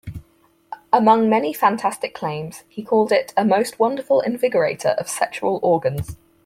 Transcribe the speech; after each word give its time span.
Among 0.91 1.29
many 1.29 1.53
fantastic 1.53 2.15
claims, 2.15 2.63
he 2.67 2.81
called 2.83 3.11
it 3.11 3.35
a 3.37 3.45
most 3.45 3.77
wonderful 3.77 4.23
invigorator 4.25 4.95
of 4.95 5.07
sexual 5.07 5.59
organs. 5.61 6.17